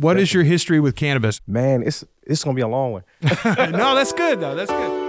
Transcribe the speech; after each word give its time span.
What 0.00 0.18
is 0.18 0.32
your 0.32 0.44
history 0.44 0.80
with 0.80 0.96
cannabis? 0.96 1.42
Man, 1.46 1.82
it's 1.82 2.04
it's 2.22 2.42
gonna 2.42 2.54
be 2.54 2.62
a 2.62 2.68
long 2.68 2.92
one. 2.92 3.04
no, 3.44 3.94
that's 3.94 4.14
good 4.14 4.40
though. 4.40 4.54
That's 4.54 4.70
good. 4.70 4.99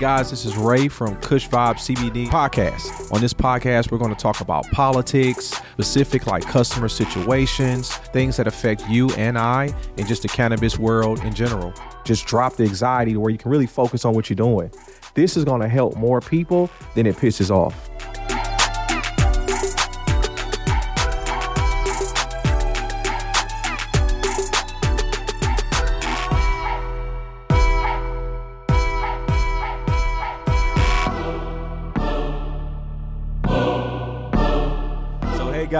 Guys, 0.00 0.30
this 0.30 0.46
is 0.46 0.56
Ray 0.56 0.88
from 0.88 1.14
Kush 1.16 1.46
Vibe 1.46 1.74
CBD 1.74 2.26
podcast. 2.28 3.12
On 3.12 3.20
this 3.20 3.34
podcast, 3.34 3.92
we're 3.92 3.98
going 3.98 4.14
to 4.14 4.18
talk 4.18 4.40
about 4.40 4.66
politics, 4.70 5.60
specific 5.74 6.26
like 6.26 6.42
customer 6.42 6.88
situations, 6.88 7.94
things 7.94 8.38
that 8.38 8.46
affect 8.46 8.82
you 8.88 9.10
and 9.10 9.36
I, 9.36 9.74
and 9.98 10.08
just 10.08 10.22
the 10.22 10.28
cannabis 10.28 10.78
world 10.78 11.22
in 11.22 11.34
general. 11.34 11.74
Just 12.02 12.26
drop 12.26 12.56
the 12.56 12.64
anxiety 12.64 13.18
where 13.18 13.30
you 13.30 13.36
can 13.36 13.50
really 13.50 13.66
focus 13.66 14.06
on 14.06 14.14
what 14.14 14.30
you're 14.30 14.36
doing. 14.36 14.72
This 15.12 15.36
is 15.36 15.44
going 15.44 15.60
to 15.60 15.68
help 15.68 15.96
more 15.96 16.22
people 16.22 16.70
than 16.94 17.04
it 17.04 17.16
pisses 17.16 17.50
off. 17.50 17.90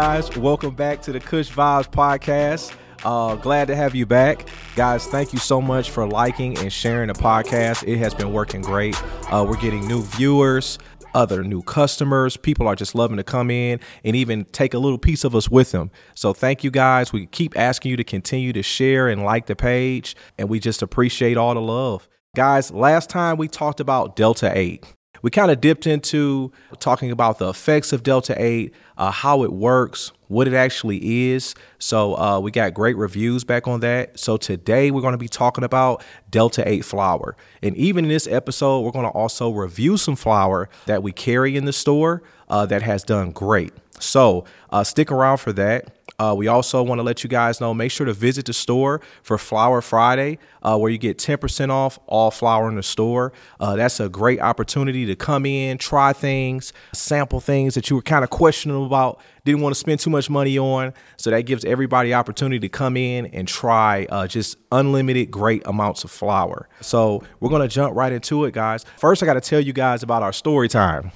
Guys, 0.00 0.34
welcome 0.38 0.74
back 0.74 1.02
to 1.02 1.12
the 1.12 1.20
Kush 1.20 1.52
Vibes 1.52 1.86
podcast. 1.86 2.74
Uh, 3.04 3.34
glad 3.34 3.68
to 3.68 3.76
have 3.76 3.94
you 3.94 4.06
back, 4.06 4.48
guys. 4.74 5.06
Thank 5.06 5.34
you 5.34 5.38
so 5.38 5.60
much 5.60 5.90
for 5.90 6.08
liking 6.08 6.56
and 6.56 6.72
sharing 6.72 7.08
the 7.08 7.12
podcast. 7.12 7.86
It 7.86 7.98
has 7.98 8.14
been 8.14 8.32
working 8.32 8.62
great. 8.62 8.96
Uh, 9.30 9.44
we're 9.46 9.58
getting 9.58 9.86
new 9.86 10.00
viewers, 10.00 10.78
other 11.12 11.44
new 11.44 11.60
customers. 11.60 12.38
People 12.38 12.66
are 12.66 12.74
just 12.74 12.94
loving 12.94 13.18
to 13.18 13.22
come 13.22 13.50
in 13.50 13.78
and 14.02 14.16
even 14.16 14.46
take 14.46 14.72
a 14.72 14.78
little 14.78 14.96
piece 14.96 15.22
of 15.22 15.36
us 15.36 15.50
with 15.50 15.70
them. 15.70 15.90
So 16.14 16.32
thank 16.32 16.64
you 16.64 16.70
guys. 16.70 17.12
We 17.12 17.26
keep 17.26 17.54
asking 17.58 17.90
you 17.90 17.98
to 17.98 18.04
continue 18.04 18.54
to 18.54 18.62
share 18.62 19.06
and 19.06 19.22
like 19.22 19.48
the 19.48 19.56
page, 19.56 20.16
and 20.38 20.48
we 20.48 20.60
just 20.60 20.80
appreciate 20.80 21.36
all 21.36 21.52
the 21.52 21.60
love. 21.60 22.08
Guys, 22.34 22.70
last 22.70 23.10
time 23.10 23.36
we 23.36 23.48
talked 23.48 23.80
about 23.80 24.16
Delta 24.16 24.50
8 24.56 24.82
we 25.22 25.30
kind 25.30 25.50
of 25.50 25.60
dipped 25.60 25.86
into 25.86 26.52
talking 26.78 27.10
about 27.10 27.38
the 27.38 27.48
effects 27.48 27.92
of 27.92 28.02
Delta 28.02 28.34
8, 28.36 28.72
uh, 28.96 29.10
how 29.10 29.42
it 29.42 29.52
works, 29.52 30.12
what 30.28 30.46
it 30.46 30.54
actually 30.54 31.30
is. 31.30 31.54
So 31.78 32.16
uh, 32.16 32.40
we 32.40 32.50
got 32.50 32.72
great 32.74 32.96
reviews 32.96 33.44
back 33.44 33.66
on 33.66 33.80
that. 33.80 34.18
So 34.18 34.36
today 34.36 34.90
we're 34.90 35.00
going 35.00 35.12
to 35.12 35.18
be 35.18 35.28
talking 35.28 35.64
about 35.64 36.02
Delta 36.30 36.66
8 36.66 36.84
flower. 36.84 37.36
And 37.62 37.76
even 37.76 38.04
in 38.04 38.08
this 38.08 38.26
episode, 38.26 38.80
we're 38.80 38.92
going 38.92 39.06
to 39.06 39.10
also 39.10 39.50
review 39.50 39.96
some 39.96 40.16
flower 40.16 40.68
that 40.86 41.02
we 41.02 41.12
carry 41.12 41.56
in 41.56 41.64
the 41.64 41.72
store 41.72 42.22
uh, 42.48 42.66
that 42.66 42.82
has 42.82 43.02
done 43.04 43.32
great. 43.32 43.72
So 43.98 44.44
uh, 44.70 44.84
stick 44.84 45.10
around 45.12 45.38
for 45.38 45.52
that. 45.54 45.99
Uh, 46.20 46.34
we 46.34 46.48
also 46.48 46.82
want 46.82 46.98
to 46.98 47.02
let 47.02 47.24
you 47.24 47.28
guys 47.30 47.62
know 47.62 47.72
make 47.72 47.90
sure 47.90 48.04
to 48.04 48.12
visit 48.12 48.44
the 48.44 48.52
store 48.52 49.00
for 49.22 49.38
Flower 49.38 49.80
Friday, 49.80 50.38
uh, 50.62 50.76
where 50.76 50.90
you 50.90 50.98
get 50.98 51.16
10% 51.16 51.70
off 51.70 51.98
all 52.06 52.30
flower 52.30 52.68
in 52.68 52.74
the 52.76 52.82
store. 52.82 53.32
Uh, 53.58 53.74
that's 53.74 54.00
a 54.00 54.08
great 54.10 54.38
opportunity 54.38 55.06
to 55.06 55.16
come 55.16 55.46
in, 55.46 55.78
try 55.78 56.12
things, 56.12 56.74
sample 56.92 57.40
things 57.40 57.74
that 57.74 57.88
you 57.88 57.96
were 57.96 58.02
kind 58.02 58.22
of 58.22 58.28
questioning 58.28 58.84
about, 58.84 59.18
didn't 59.46 59.62
want 59.62 59.74
to 59.74 59.80
spend 59.80 59.98
too 59.98 60.10
much 60.10 60.28
money 60.28 60.58
on. 60.58 60.92
So 61.16 61.30
that 61.30 61.46
gives 61.46 61.64
everybody 61.64 62.12
opportunity 62.12 62.58
to 62.60 62.68
come 62.68 62.98
in 62.98 63.24
and 63.26 63.48
try 63.48 64.06
uh, 64.10 64.26
just 64.26 64.58
unlimited 64.70 65.30
great 65.30 65.62
amounts 65.64 66.04
of 66.04 66.10
flower. 66.10 66.68
So 66.82 67.22
we're 67.40 67.48
going 67.48 67.62
to 67.62 67.74
jump 67.74 67.96
right 67.96 68.12
into 68.12 68.44
it, 68.44 68.52
guys. 68.52 68.84
First, 68.98 69.22
I 69.22 69.26
got 69.26 69.34
to 69.34 69.40
tell 69.40 69.60
you 69.60 69.72
guys 69.72 70.02
about 70.02 70.22
our 70.22 70.34
story 70.34 70.68
time. 70.68 71.12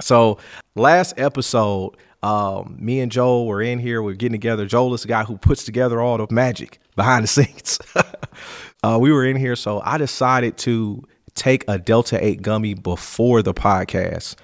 So 0.00 0.38
last 0.76 1.14
episode, 1.18 1.96
um, 2.22 2.76
me 2.78 3.00
and 3.00 3.10
Joel 3.10 3.46
were 3.46 3.62
in 3.62 3.78
here. 3.78 4.02
We're 4.02 4.14
getting 4.14 4.32
together. 4.32 4.66
Joel 4.66 4.94
is 4.94 5.02
the 5.02 5.08
guy 5.08 5.24
who 5.24 5.38
puts 5.38 5.64
together 5.64 6.00
all 6.00 6.18
the 6.18 6.26
magic 6.30 6.78
behind 6.96 7.24
the 7.24 7.28
scenes. 7.28 7.78
uh, 8.82 8.98
we 9.00 9.12
were 9.12 9.24
in 9.24 9.36
here, 9.36 9.56
so 9.56 9.80
I 9.84 9.98
decided 9.98 10.56
to 10.58 11.04
take 11.34 11.64
a 11.68 11.78
Delta 11.78 12.22
8 12.22 12.42
gummy 12.42 12.74
before 12.74 13.42
the 13.42 13.54
podcast, 13.54 14.36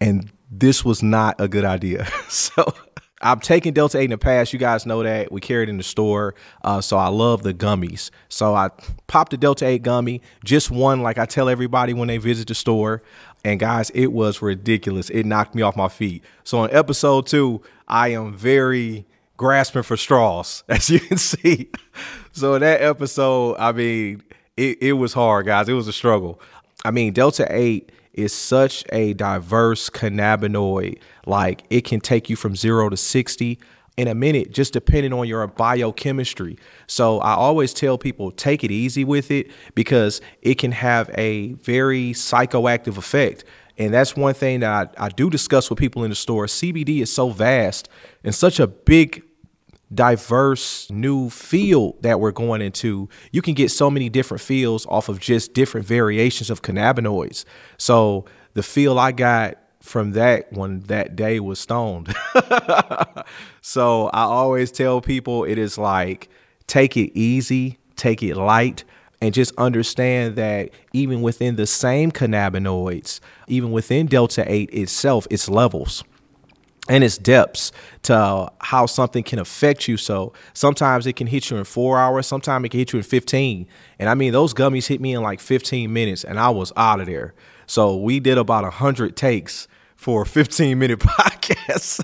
and 0.00 0.30
this 0.50 0.84
was 0.84 1.02
not 1.02 1.40
a 1.40 1.48
good 1.48 1.64
idea. 1.64 2.06
so 2.28 2.72
I've 3.20 3.40
taken 3.40 3.74
Delta 3.74 3.98
8 3.98 4.04
in 4.04 4.10
the 4.10 4.18
past. 4.18 4.52
You 4.52 4.58
guys 4.58 4.86
know 4.86 5.02
that. 5.02 5.32
We 5.32 5.40
carry 5.40 5.64
it 5.64 5.68
in 5.68 5.78
the 5.78 5.82
store. 5.82 6.34
Uh, 6.62 6.80
so 6.80 6.96
I 6.96 7.08
love 7.08 7.42
the 7.42 7.54
gummies. 7.54 8.10
So 8.28 8.54
I 8.54 8.70
popped 9.06 9.32
a 9.32 9.36
Delta 9.36 9.66
8 9.66 9.82
gummy, 9.82 10.22
just 10.44 10.70
one, 10.70 11.02
like 11.02 11.18
I 11.18 11.24
tell 11.24 11.48
everybody 11.48 11.94
when 11.94 12.08
they 12.08 12.18
visit 12.18 12.46
the 12.48 12.54
store. 12.54 13.02
And 13.46 13.60
guys, 13.60 13.90
it 13.90 14.08
was 14.08 14.42
ridiculous. 14.42 15.08
It 15.08 15.24
knocked 15.24 15.54
me 15.54 15.62
off 15.62 15.76
my 15.76 15.86
feet. 15.86 16.24
So 16.42 16.58
on 16.58 16.70
episode 16.72 17.28
two, 17.28 17.62
I 17.86 18.08
am 18.08 18.34
very 18.34 19.06
grasping 19.36 19.84
for 19.84 19.96
straws, 19.96 20.64
as 20.68 20.90
you 20.90 20.98
can 20.98 21.16
see. 21.16 21.70
So 22.32 22.54
in 22.54 22.62
that 22.62 22.82
episode, 22.82 23.54
I 23.60 23.70
mean, 23.70 24.24
it, 24.56 24.82
it 24.82 24.92
was 24.94 25.12
hard, 25.12 25.46
guys. 25.46 25.68
It 25.68 25.74
was 25.74 25.86
a 25.86 25.92
struggle. 25.92 26.40
I 26.84 26.90
mean, 26.90 27.12
Delta 27.12 27.46
8 27.48 27.92
is 28.14 28.32
such 28.32 28.84
a 28.90 29.12
diverse 29.12 29.90
cannabinoid. 29.90 30.98
Like 31.24 31.62
it 31.70 31.82
can 31.82 32.00
take 32.00 32.28
you 32.28 32.34
from 32.34 32.56
zero 32.56 32.88
to 32.88 32.96
60 32.96 33.60
in 33.96 34.08
a 34.08 34.14
minute, 34.14 34.52
just 34.52 34.72
depending 34.72 35.12
on 35.12 35.26
your 35.26 35.46
biochemistry. 35.46 36.58
So 36.86 37.18
I 37.20 37.34
always 37.34 37.72
tell 37.72 37.96
people 37.96 38.30
take 38.30 38.62
it 38.62 38.70
easy 38.70 39.04
with 39.04 39.30
it 39.30 39.50
because 39.74 40.20
it 40.42 40.58
can 40.58 40.72
have 40.72 41.10
a 41.14 41.54
very 41.54 42.12
psychoactive 42.12 42.98
effect. 42.98 43.44
And 43.78 43.92
that's 43.92 44.16
one 44.16 44.34
thing 44.34 44.60
that 44.60 44.94
I, 44.98 45.06
I 45.06 45.08
do 45.08 45.30
discuss 45.30 45.68
with 45.70 45.78
people 45.78 46.04
in 46.04 46.10
the 46.10 46.16
store. 46.16 46.46
CBD 46.46 47.00
is 47.00 47.12
so 47.12 47.30
vast 47.30 47.88
and 48.24 48.34
such 48.34 48.60
a 48.60 48.66
big 48.66 49.22
diverse 49.92 50.90
new 50.90 51.30
field 51.30 52.02
that 52.02 52.18
we're 52.18 52.32
going 52.32 52.60
into, 52.60 53.08
you 53.30 53.40
can 53.40 53.54
get 53.54 53.70
so 53.70 53.90
many 53.90 54.08
different 54.08 54.40
fields 54.40 54.84
off 54.88 55.08
of 55.08 55.20
just 55.20 55.54
different 55.54 55.86
variations 55.86 56.50
of 56.50 56.62
cannabinoids. 56.62 57.44
So 57.78 58.24
the 58.54 58.62
feel 58.62 58.98
I 58.98 59.12
got 59.12 59.58
from 59.86 60.12
that 60.12 60.52
when 60.52 60.80
that 60.82 61.16
day 61.16 61.40
was 61.40 61.58
stoned. 61.60 62.14
so 63.60 64.08
I 64.08 64.22
always 64.22 64.70
tell 64.70 65.00
people 65.00 65.44
it 65.44 65.58
is 65.58 65.78
like 65.78 66.28
take 66.66 66.96
it 66.96 67.16
easy, 67.18 67.78
take 67.94 68.22
it 68.22 68.36
light, 68.36 68.84
and 69.20 69.32
just 69.32 69.54
understand 69.56 70.36
that 70.36 70.70
even 70.92 71.22
within 71.22 71.56
the 71.56 71.66
same 71.66 72.10
cannabinoids, 72.10 73.20
even 73.46 73.70
within 73.72 74.06
Delta 74.06 74.44
8 74.46 74.70
itself, 74.72 75.26
it's 75.30 75.48
levels 75.48 76.04
and 76.88 77.02
its 77.02 77.18
depths 77.18 77.72
to 78.02 78.50
how 78.60 78.86
something 78.86 79.24
can 79.24 79.38
affect 79.38 79.88
you. 79.88 79.96
So 79.96 80.32
sometimes 80.52 81.06
it 81.06 81.14
can 81.14 81.26
hit 81.26 81.50
you 81.50 81.56
in 81.56 81.64
four 81.64 81.98
hours, 81.98 82.26
sometimes 82.26 82.64
it 82.64 82.68
can 82.70 82.78
hit 82.78 82.92
you 82.92 82.98
in 82.98 83.02
15. 83.02 83.66
And 83.98 84.08
I 84.08 84.14
mean, 84.14 84.32
those 84.32 84.54
gummies 84.54 84.86
hit 84.86 85.00
me 85.00 85.14
in 85.14 85.22
like 85.22 85.40
15 85.40 85.92
minutes 85.92 86.24
and 86.24 86.38
I 86.38 86.50
was 86.50 86.72
out 86.76 87.00
of 87.00 87.06
there. 87.06 87.34
So 87.66 87.96
we 87.96 88.20
did 88.20 88.38
about 88.38 88.62
100 88.62 89.16
takes 89.16 89.66
for 90.06 90.22
a 90.22 90.26
15 90.26 90.78
minute 90.78 90.98
podcast. 91.00 92.00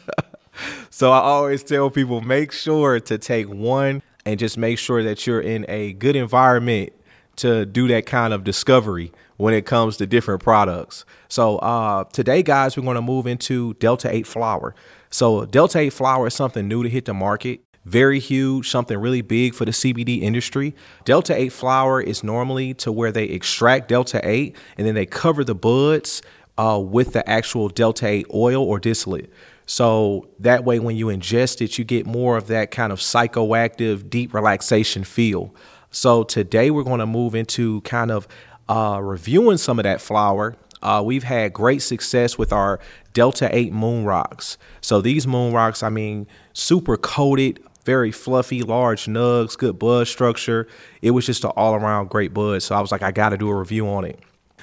so 0.90 1.12
I 1.12 1.20
always 1.20 1.62
tell 1.62 1.88
people 1.88 2.20
make 2.20 2.50
sure 2.50 2.98
to 2.98 3.16
take 3.16 3.48
one 3.48 4.02
and 4.26 4.40
just 4.40 4.58
make 4.58 4.80
sure 4.80 5.04
that 5.04 5.24
you're 5.24 5.40
in 5.40 5.64
a 5.68 5.92
good 5.92 6.16
environment 6.16 6.92
to 7.36 7.64
do 7.64 7.86
that 7.86 8.04
kind 8.04 8.34
of 8.34 8.42
discovery 8.42 9.12
when 9.36 9.54
it 9.54 9.66
comes 9.66 9.98
to 9.98 10.06
different 10.08 10.42
products. 10.42 11.04
So 11.28 11.58
uh, 11.58 12.02
today, 12.12 12.42
guys, 12.42 12.76
we're 12.76 12.82
going 12.82 12.96
to 12.96 13.02
move 13.02 13.28
into 13.28 13.74
Delta 13.74 14.12
8 14.12 14.26
flower. 14.26 14.74
So 15.10 15.44
Delta 15.44 15.78
8 15.78 15.92
flower 15.92 16.26
is 16.26 16.34
something 16.34 16.66
new 16.66 16.82
to 16.82 16.88
hit 16.88 17.04
the 17.04 17.14
market. 17.14 17.60
Very 17.84 18.18
huge, 18.18 18.68
something 18.68 18.98
really 18.98 19.22
big 19.22 19.54
for 19.54 19.64
the 19.64 19.70
CBD 19.70 20.22
industry. 20.22 20.74
Delta 21.04 21.36
8 21.36 21.52
flower 21.52 22.00
is 22.00 22.24
normally 22.24 22.74
to 22.74 22.90
where 22.90 23.12
they 23.12 23.24
extract 23.24 23.88
Delta 23.88 24.20
8 24.28 24.56
and 24.76 24.86
then 24.86 24.96
they 24.96 25.06
cover 25.06 25.44
the 25.44 25.54
buds 25.54 26.20
uh, 26.58 26.80
with 26.82 27.12
the 27.12 27.28
actual 27.28 27.68
Delta 27.68 28.06
8 28.06 28.26
oil 28.34 28.62
or 28.62 28.78
distillate. 28.78 29.30
So 29.66 30.28
that 30.40 30.64
way, 30.64 30.78
when 30.78 30.96
you 30.96 31.06
ingest 31.06 31.62
it, 31.62 31.78
you 31.78 31.84
get 31.84 32.06
more 32.06 32.36
of 32.36 32.48
that 32.48 32.70
kind 32.70 32.92
of 32.92 32.98
psychoactive, 32.98 34.10
deep 34.10 34.34
relaxation 34.34 35.04
feel. 35.04 35.54
So 35.90 36.24
today, 36.24 36.70
we're 36.70 36.82
going 36.82 37.00
to 37.00 37.06
move 37.06 37.34
into 37.34 37.80
kind 37.82 38.10
of 38.10 38.26
uh, 38.68 39.00
reviewing 39.02 39.58
some 39.58 39.78
of 39.78 39.84
that 39.84 40.00
flower. 40.00 40.56
Uh, 40.82 41.00
we've 41.04 41.22
had 41.22 41.52
great 41.52 41.80
success 41.80 42.36
with 42.36 42.52
our 42.52 42.80
Delta 43.12 43.48
8 43.56 43.72
moon 43.72 44.04
rocks. 44.04 44.58
So 44.80 45.00
these 45.00 45.26
moon 45.26 45.52
rocks, 45.52 45.82
I 45.82 45.90
mean, 45.90 46.26
super 46.54 46.96
coated, 46.96 47.62
very 47.84 48.10
fluffy, 48.10 48.62
large 48.62 49.06
nugs, 49.06 49.56
good 49.56 49.78
bud 49.78 50.08
structure. 50.08 50.66
It 51.00 51.12
was 51.12 51.24
just 51.24 51.44
an 51.44 51.50
all 51.50 51.74
around 51.74 52.10
great 52.10 52.34
bud. 52.34 52.62
So 52.62 52.74
I 52.74 52.80
was 52.80 52.90
like, 52.90 53.02
I 53.02 53.12
got 53.12 53.28
to 53.28 53.36
do 53.36 53.48
a 53.48 53.54
review 53.54 53.88
on 53.88 54.04
it 54.04 54.18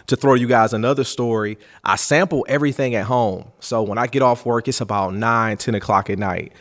to 0.09 0.15
throw 0.15 0.33
you 0.33 0.47
guys 0.47 0.73
another 0.73 1.03
story, 1.03 1.57
I 1.83 1.95
sample 1.95 2.45
everything 2.49 2.95
at 2.95 3.05
home. 3.05 3.51
So 3.59 3.81
when 3.81 3.97
I 3.97 4.07
get 4.07 4.21
off 4.21 4.45
work, 4.45 4.67
it's 4.67 4.81
about 4.81 5.13
9, 5.13 5.57
10 5.57 5.75
o'clock 5.75 6.09
at 6.09 6.19
night. 6.19 6.53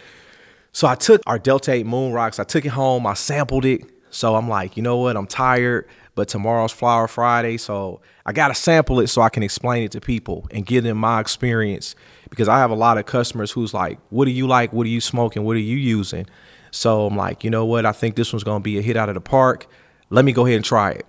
So 0.72 0.86
I 0.86 0.94
took 0.94 1.22
our 1.26 1.38
Delta 1.38 1.72
8 1.72 1.86
Moon 1.86 2.12
Rocks, 2.12 2.38
I 2.38 2.44
took 2.44 2.64
it 2.64 2.70
home, 2.70 3.06
I 3.06 3.14
sampled 3.14 3.64
it. 3.64 3.82
So 4.10 4.36
I'm 4.36 4.48
like, 4.48 4.76
you 4.76 4.82
know 4.82 4.98
what? 4.98 5.16
I'm 5.16 5.26
tired, 5.26 5.88
but 6.14 6.28
tomorrow's 6.28 6.72
Flower 6.72 7.08
Friday. 7.08 7.56
So 7.56 8.00
I 8.24 8.32
got 8.32 8.48
to 8.48 8.54
sample 8.54 9.00
it 9.00 9.08
so 9.08 9.22
I 9.22 9.28
can 9.28 9.42
explain 9.42 9.82
it 9.82 9.92
to 9.92 10.00
people 10.00 10.46
and 10.50 10.64
give 10.64 10.84
them 10.84 10.98
my 10.98 11.20
experience 11.20 11.94
because 12.30 12.48
I 12.48 12.58
have 12.58 12.70
a 12.70 12.74
lot 12.76 12.98
of 12.98 13.06
customers 13.06 13.50
who's 13.50 13.74
like, 13.74 13.98
what 14.10 14.26
do 14.26 14.30
you 14.30 14.46
like? 14.46 14.72
What 14.72 14.86
are 14.86 14.90
you 14.90 15.00
smoking? 15.00 15.44
What 15.44 15.56
are 15.56 15.60
you 15.60 15.76
using? 15.76 16.26
So 16.70 17.06
I'm 17.06 17.16
like, 17.16 17.44
you 17.44 17.50
know 17.50 17.64
what? 17.64 17.86
I 17.86 17.92
think 17.92 18.16
this 18.16 18.32
one's 18.32 18.44
going 18.44 18.60
to 18.60 18.64
be 18.64 18.78
a 18.78 18.82
hit 18.82 18.96
out 18.96 19.08
of 19.08 19.14
the 19.14 19.20
park. 19.20 19.66
Let 20.10 20.24
me 20.24 20.32
go 20.32 20.44
ahead 20.44 20.56
and 20.56 20.64
try 20.64 20.92
it. 20.92 21.06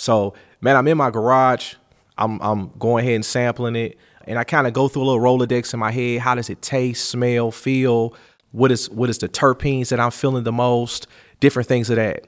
So, 0.00 0.32
man, 0.62 0.76
I'm 0.76 0.88
in 0.88 0.96
my 0.96 1.10
garage. 1.10 1.74
I'm, 2.16 2.40
I'm 2.40 2.70
going 2.78 3.04
ahead 3.04 3.16
and 3.16 3.24
sampling 3.24 3.76
it. 3.76 3.98
And 4.24 4.38
I 4.38 4.44
kind 4.44 4.66
of 4.66 4.72
go 4.72 4.88
through 4.88 5.02
a 5.02 5.04
little 5.04 5.20
Rolodex 5.20 5.74
in 5.74 5.80
my 5.80 5.90
head. 5.90 6.20
How 6.20 6.34
does 6.34 6.48
it 6.48 6.62
taste, 6.62 7.10
smell, 7.10 7.50
feel? 7.50 8.14
What 8.52 8.72
is 8.72 8.88
what 8.88 9.10
is 9.10 9.18
the 9.18 9.28
terpenes 9.28 9.90
that 9.90 10.00
I'm 10.00 10.10
feeling 10.10 10.44
the 10.44 10.52
most? 10.52 11.06
Different 11.38 11.68
things 11.68 11.90
of 11.90 11.96
that. 11.96 12.26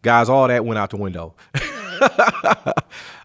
Guys, 0.00 0.28
all 0.28 0.48
that 0.48 0.64
went 0.64 0.78
out 0.78 0.90
the 0.90 0.96
window. 0.96 1.34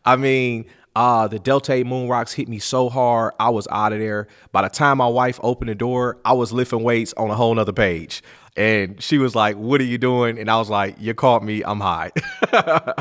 I 0.06 0.16
mean, 0.18 0.66
uh, 0.96 1.28
the 1.28 1.40
Delta 1.40 1.74
8 1.74 1.86
Moon 1.86 2.10
Rocks 2.10 2.34
hit 2.34 2.48
me 2.48 2.60
so 2.60 2.90
hard, 2.90 3.36
I 3.40 3.50
was 3.50 3.68
out 3.72 3.94
of 3.94 4.00
there. 4.00 4.28
By 4.52 4.64
the 4.64 4.70
time 4.70 4.98
my 4.98 5.08
wife 5.08 5.40
opened 5.44 5.70
the 5.70 5.76
door, 5.76 6.18
I 6.26 6.34
was 6.34 6.52
lifting 6.52 6.84
weights 6.84 7.14
on 7.14 7.30
a 7.30 7.36
whole 7.36 7.54
nother 7.56 7.72
page. 7.72 8.22
And 8.58 9.02
she 9.02 9.20
was 9.20 9.36
like, 9.36 9.56
What 9.56 9.80
are 9.80 9.86
you 9.86 10.00
doing? 10.00 10.40
And 10.40 10.50
I 10.50 10.58
was 10.58 10.70
like, 10.70 10.96
You 11.00 11.14
caught 11.14 11.44
me, 11.44 11.62
I'm 11.64 11.80
high. 11.80 12.12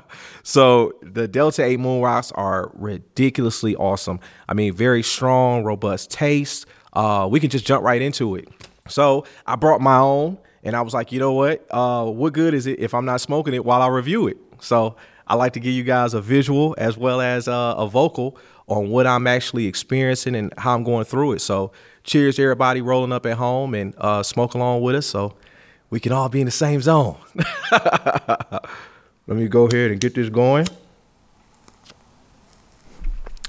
so 0.43 0.93
the 1.03 1.27
Delta 1.27 1.65
8 1.65 1.81
Moon 1.81 2.03
Rocks 2.03 2.31
are 2.33 2.71
ridiculously 2.75 3.75
awesome. 3.75 4.21
I 4.49 4.55
mean, 4.55 4.75
very 4.75 5.03
strong, 5.03 5.65
robust 5.65 6.11
taste. 6.11 6.67
Uh, 6.93 7.27
we 7.31 7.41
can 7.41 7.51
just 7.51 7.67
jump 7.67 7.83
right 7.83 8.03
into 8.03 8.37
it. 8.37 8.49
So 8.89 9.25
I 9.47 9.57
brought 9.57 9.81
my 9.81 9.97
own 9.97 10.39
and 10.63 10.77
I 10.77 10.83
was 10.83 10.93
like, 10.93 11.11
you 11.11 11.19
know 11.19 11.33
what? 11.33 11.67
Uh, 11.71 12.05
what 12.05 12.35
good 12.35 12.53
is 12.53 12.67
it 12.67 12.79
if 12.79 12.93
I'm 12.93 13.07
not 13.07 13.21
smoking 13.21 13.55
it 13.55 13.65
while 13.65 13.81
I 13.81 13.89
review 13.89 14.29
it? 14.29 14.37
So 14.61 14.97
I 15.27 15.35
like 15.37 15.55
to 15.55 15.61
give 15.61 15.73
you 15.73 15.85
guys 15.85 16.13
a 16.13 16.21
visual 16.21 16.75
as 16.77 16.99
well 16.99 17.21
as 17.21 17.49
uh, 17.49 17.75
a 17.79 17.89
vocal 17.89 18.39
on 18.69 18.91
what 18.91 19.07
I'm 19.07 19.27
actually 19.27 19.67
experiencing 19.67 20.35
and 20.37 20.53
how 20.59 20.75
I'm 20.75 20.85
going 20.85 21.05
through 21.05 21.33
it. 21.33 21.41
So 21.41 21.73
cheers 22.05 22.39
everybody 22.39 22.81
rolling 22.81 23.13
up 23.13 23.27
at 23.27 23.37
home 23.37 23.75
and 23.75 23.95
uh, 23.99 24.23
smoke 24.23 24.55
along 24.55 24.83
with 24.83 24.97
us 24.97 25.07
so 25.07 25.35
we 25.91 26.01
can 26.01 26.13
all 26.13 26.29
be 26.29 26.41
in 26.41 26.47
the 26.47 26.51
same 26.51 26.81
zone. 26.81 27.17
Let 27.73 29.37
me 29.37 29.49
go 29.49 29.67
ahead 29.67 29.91
and 29.91 30.01
get 30.01 30.15
this 30.15 30.29
going. 30.29 30.67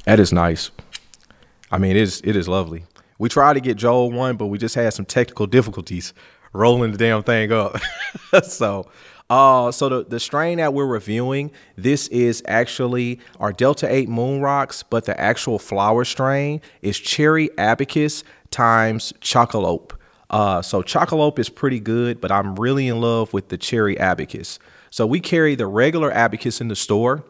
That 0.05 0.19
is 0.19 0.31
nice. 0.31 0.71
I 1.71 1.77
mean, 1.77 1.91
it 1.91 1.97
is 1.97 2.21
it 2.23 2.35
is 2.35 2.47
lovely. 2.47 2.85
We 3.19 3.29
tried 3.29 3.53
to 3.53 3.59
get 3.59 3.77
Joel 3.77 4.11
one, 4.11 4.37
but 4.37 4.47
we 4.47 4.57
just 4.57 4.75
had 4.75 4.93
some 4.93 5.05
technical 5.05 5.47
difficulties 5.47 6.13
rolling 6.53 6.91
the 6.91 6.97
damn 6.97 7.23
thing 7.23 7.51
up. 7.51 7.77
so 8.43 8.87
uh, 9.29 9.71
so 9.71 9.89
the, 9.89 10.05
the 10.05 10.19
strain 10.19 10.57
that 10.57 10.73
we're 10.73 10.85
reviewing, 10.85 11.51
this 11.75 12.07
is 12.07 12.41
actually 12.47 13.19
our 13.39 13.51
Delta 13.51 13.91
8 13.93 14.07
Moon 14.07 14.41
Rocks, 14.41 14.83
but 14.83 15.05
the 15.05 15.19
actual 15.19 15.59
flower 15.59 16.05
strain 16.05 16.61
is 16.81 16.97
Cherry 16.97 17.49
Abacus 17.57 18.23
times 18.51 19.13
Chocolope. 19.19 19.96
Uh, 20.29 20.61
so 20.61 20.81
Chocolope 20.81 21.39
is 21.39 21.49
pretty 21.49 21.79
good, 21.79 22.19
but 22.19 22.31
I'm 22.31 22.55
really 22.55 22.87
in 22.87 22.99
love 22.99 23.33
with 23.33 23.49
the 23.49 23.57
Cherry 23.57 23.97
Abacus. 23.99 24.59
So 24.89 25.05
we 25.05 25.19
carry 25.19 25.55
the 25.55 25.67
regular 25.67 26.11
Abacus 26.11 26.59
in 26.61 26.67
the 26.67 26.75
store 26.75 27.23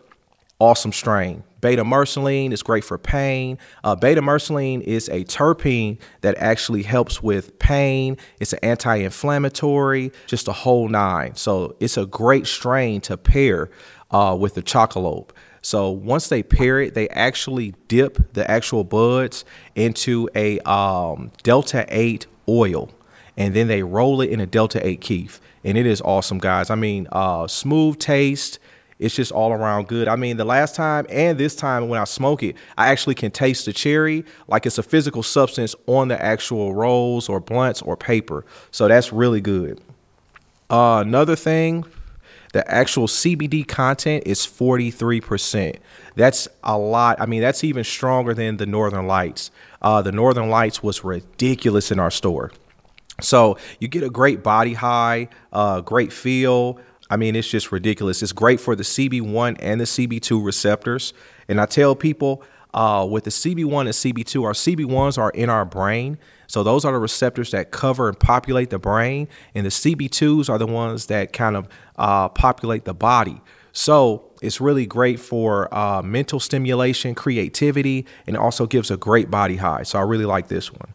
awesome 0.59 0.91
strain. 0.91 1.43
Beta 1.61 1.83
myrcene 1.83 2.51
is 2.51 2.63
great 2.63 2.83
for 2.83 2.97
pain. 2.97 3.57
Uh, 3.83 3.95
beta 3.95 4.21
myrcene 4.21 4.81
is 4.81 5.09
a 5.09 5.23
terpene 5.25 5.97
that 6.21 6.37
actually 6.37 6.83
helps 6.83 7.21
with 7.21 7.57
pain. 7.59 8.17
It's 8.39 8.53
an 8.53 8.59
anti 8.61 8.95
inflammatory, 8.95 10.11
just 10.27 10.47
a 10.47 10.53
whole 10.53 10.87
nine. 10.87 11.35
So 11.35 11.75
it's 11.79 11.97
a 11.97 12.05
great 12.05 12.47
strain 12.47 13.01
to 13.01 13.17
pair 13.17 13.69
uh, 14.11 14.37
with 14.39 14.55
the 14.55 14.63
chocolope. 14.63 15.31
So 15.61 15.89
once 15.89 16.29
they 16.29 16.43
pair 16.43 16.79
it, 16.79 16.93
they 16.93 17.09
actually 17.09 17.73
dip 17.87 18.33
the 18.33 18.49
actual 18.49 18.83
buds 18.83 19.43
into 19.75 20.29
a 20.33 20.59
um, 20.59 21.31
Delta 21.43 21.85
8 21.89 22.27
oil 22.47 22.89
and 23.35 23.53
then 23.53 23.67
they 23.67 23.83
roll 23.83 24.21
it 24.21 24.29
in 24.29 24.39
a 24.39 24.45
Delta 24.45 24.85
8 24.85 24.99
keef. 24.99 25.39
And 25.63 25.77
it 25.77 25.85
is 25.85 26.01
awesome, 26.01 26.39
guys. 26.39 26.69
I 26.69 26.75
mean, 26.75 27.07
uh, 27.11 27.47
smooth 27.47 27.99
taste 27.99 28.59
it's 28.99 29.15
just 29.15 29.31
all 29.31 29.51
around 29.51 29.87
good. 29.87 30.07
I 30.07 30.15
mean, 30.15 30.37
the 30.37 30.45
last 30.45 30.75
time 30.75 31.05
and 31.09 31.37
this 31.37 31.55
time 31.55 31.87
when 31.87 31.99
I 31.99 32.05
smoke 32.05 32.41
it, 32.41 32.55
I 32.77 32.89
actually 32.89 33.15
can 33.15 33.31
taste 33.31 33.65
the 33.65 33.73
cherry 33.73 34.25
like 34.47 34.65
it's 34.65 34.77
a 34.77 34.83
physical 34.83 35.23
substance 35.23 35.75
on 35.85 36.07
the 36.07 36.21
actual 36.21 36.73
rolls 36.73 37.29
or 37.29 37.39
blunts 37.39 37.81
or 37.81 37.95
paper. 37.95 38.43
So 38.71 38.87
that's 38.87 39.13
really 39.13 39.41
good. 39.41 39.79
Uh, 40.69 41.03
another 41.05 41.35
thing, 41.35 41.85
the 42.53 42.69
actual 42.71 43.07
CBD 43.07 43.67
content 43.67 44.23
is 44.25 44.39
43%. 44.41 45.77
That's 46.15 46.47
a 46.63 46.77
lot. 46.77 47.19
I 47.19 47.25
mean, 47.25 47.41
that's 47.41 47.63
even 47.63 47.83
stronger 47.83 48.33
than 48.33 48.57
the 48.57 48.65
Northern 48.65 49.07
Lights. 49.07 49.51
Uh, 49.81 50.01
the 50.01 50.11
Northern 50.11 50.49
Lights 50.49 50.81
was 50.81 51.03
ridiculous 51.03 51.91
in 51.91 51.99
our 51.99 52.11
store. 52.11 52.51
So 53.21 53.57
you 53.79 53.87
get 53.87 54.03
a 54.03 54.09
great 54.09 54.43
body 54.43 54.73
high, 54.73 55.29
uh, 55.51 55.81
great 55.81 56.13
feel. 56.13 56.79
I 57.09 57.17
mean, 57.17 57.35
it's 57.35 57.49
just 57.49 57.71
ridiculous. 57.71 58.21
It's 58.21 58.33
great 58.33 58.59
for 58.59 58.75
the 58.75 58.83
CB1 58.83 59.57
and 59.59 59.79
the 59.79 59.85
CB2 59.85 60.43
receptors. 60.43 61.13
And 61.47 61.59
I 61.59 61.65
tell 61.65 61.95
people 61.95 62.43
uh, 62.77 63.03
with 63.03 63.23
the 63.23 63.31
CB1 63.31 63.81
and 63.81 63.89
CB2, 63.89 64.43
our 64.43 64.53
CB1s 64.53 65.17
are 65.17 65.31
in 65.31 65.49
our 65.49 65.65
brain. 65.65 66.19
So 66.45 66.61
those 66.61 66.85
are 66.85 66.91
the 66.91 66.99
receptors 66.99 67.49
that 67.49 67.71
cover 67.71 68.07
and 68.07 68.19
populate 68.19 68.69
the 68.69 68.77
brain. 68.77 69.29
And 69.55 69.65
the 69.65 69.71
CB2s 69.71 70.47
are 70.47 70.59
the 70.59 70.67
ones 70.67 71.07
that 71.07 71.33
kind 71.33 71.55
of 71.55 71.67
uh, 71.95 72.29
populate 72.29 72.85
the 72.85 72.93
body. 72.93 73.41
So 73.71 74.31
it's 74.43 74.61
really 74.61 74.85
great 74.85 75.19
for 75.19 75.73
uh, 75.73 76.03
mental 76.03 76.39
stimulation, 76.39 77.15
creativity, 77.15 78.05
and 78.27 78.37
also 78.37 78.67
gives 78.67 78.91
a 78.91 78.97
great 78.97 79.31
body 79.31 79.55
high. 79.55 79.81
So 79.81 79.97
I 79.97 80.03
really 80.03 80.25
like 80.25 80.47
this 80.47 80.71
one. 80.71 80.93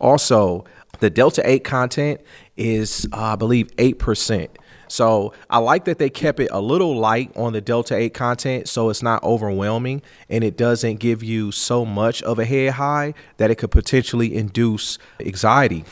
Also, 0.00 0.66
the 1.00 1.08
Delta 1.08 1.40
8 1.48 1.64
content 1.64 2.20
is, 2.58 3.08
uh, 3.10 3.32
I 3.32 3.36
believe, 3.36 3.74
8%. 3.76 4.48
So 4.92 5.32
I 5.48 5.56
like 5.56 5.86
that 5.86 5.98
they 5.98 6.10
kept 6.10 6.38
it 6.38 6.50
a 6.50 6.60
little 6.60 6.94
light 6.94 7.34
on 7.34 7.54
the 7.54 7.62
Delta 7.62 7.96
8 7.96 8.12
content 8.12 8.68
so 8.68 8.90
it's 8.90 9.02
not 9.02 9.24
overwhelming 9.24 10.02
and 10.28 10.44
it 10.44 10.54
doesn't 10.58 10.96
give 10.96 11.22
you 11.22 11.50
so 11.50 11.86
much 11.86 12.22
of 12.24 12.38
a 12.38 12.44
head 12.44 12.74
high 12.74 13.14
that 13.38 13.50
it 13.50 13.54
could 13.54 13.70
potentially 13.70 14.36
induce 14.36 14.98
anxiety. 15.18 15.86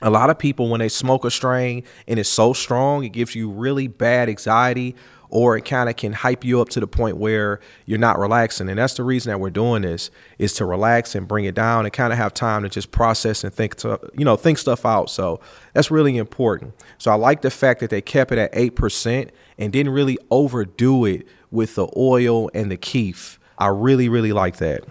A 0.00 0.10
lot 0.10 0.30
of 0.30 0.38
people, 0.38 0.68
when 0.68 0.78
they 0.78 0.88
smoke 0.88 1.24
a 1.24 1.30
strain 1.30 1.82
and 2.06 2.20
it's 2.20 2.28
so 2.28 2.52
strong, 2.52 3.02
it 3.02 3.08
gives 3.08 3.34
you 3.34 3.50
really 3.50 3.88
bad 3.88 4.28
anxiety 4.28 4.94
or 5.30 5.56
it 5.56 5.64
kind 5.64 5.88
of 5.88 5.96
can 5.96 6.12
hype 6.12 6.44
you 6.44 6.60
up 6.60 6.68
to 6.70 6.80
the 6.80 6.86
point 6.86 7.16
where 7.16 7.60
you're 7.86 7.98
not 7.98 8.18
relaxing. 8.18 8.68
And 8.68 8.78
that's 8.78 8.94
the 8.94 9.04
reason 9.04 9.30
that 9.30 9.38
we're 9.38 9.50
doing 9.50 9.82
this 9.82 10.10
is 10.38 10.52
to 10.54 10.64
relax 10.64 11.14
and 11.14 11.26
bring 11.26 11.44
it 11.44 11.54
down 11.54 11.86
and 11.86 11.92
kind 11.92 12.12
of 12.12 12.18
have 12.18 12.34
time 12.34 12.62
to 12.62 12.68
just 12.68 12.90
process 12.90 13.44
and 13.44 13.52
think, 13.52 13.76
to, 13.76 13.98
you 14.14 14.24
know, 14.24 14.36
think 14.36 14.58
stuff 14.58 14.84
out. 14.84 15.10
So 15.10 15.40
that's 15.72 15.90
really 15.90 16.16
important. 16.16 16.74
So 16.98 17.10
I 17.10 17.14
like 17.14 17.42
the 17.42 17.50
fact 17.50 17.80
that 17.80 17.90
they 17.90 18.00
kept 18.00 18.32
it 18.32 18.38
at 18.38 18.52
8% 18.52 19.30
and 19.58 19.72
didn't 19.72 19.92
really 19.92 20.18
overdo 20.30 21.04
it 21.04 21.26
with 21.50 21.74
the 21.76 21.88
oil 21.96 22.50
and 22.54 22.70
the 22.70 22.76
keef. 22.76 23.38
I 23.58 23.68
really, 23.68 24.08
really 24.08 24.32
like 24.32 24.56
that. 24.56 24.84